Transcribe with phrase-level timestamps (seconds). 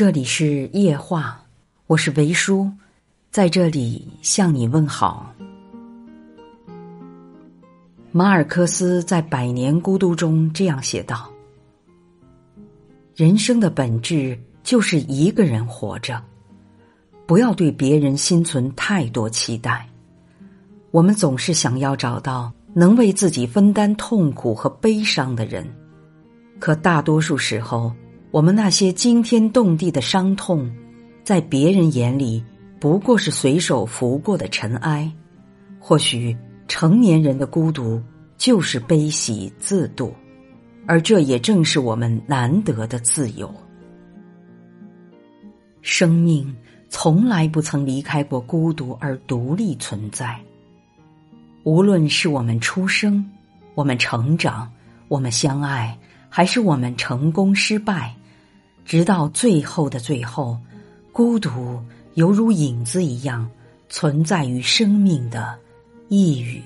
[0.00, 1.44] 这里是夜话，
[1.86, 2.70] 我是维叔，
[3.30, 5.30] 在这里向你问好。
[8.10, 11.30] 马尔克斯在《百年孤独》中这样写道
[13.14, 16.18] ：“人生的本质就是一个人活着，
[17.26, 19.86] 不要对别人心存太多期待。
[20.92, 25.70] 我们总是想要找到能为自己分担痛苦和悲伤的人，
[26.58, 27.92] 可大多数时候，
[28.30, 30.70] 我们那些惊天动地的伤痛，
[31.24, 32.44] 在别人眼里
[32.78, 35.10] 不过是随手拂过的尘埃。
[35.78, 36.36] 或许。”
[36.70, 38.00] 成年人的孤独
[38.38, 40.14] 就是悲喜自度，
[40.86, 43.52] 而这也正是我们难得的自由。
[45.82, 46.54] 生命
[46.88, 50.38] 从来不曾离开过孤独而独立存在。
[51.64, 53.28] 无论是我们出生、
[53.74, 54.70] 我们成长、
[55.08, 58.14] 我们相爱，还是我们成功失败，
[58.90, 60.58] 直到最后的最后，
[61.12, 61.80] 孤独
[62.14, 63.48] 犹如影子一样
[63.88, 65.56] 存在于生命的。
[66.08, 66.60] 一隅。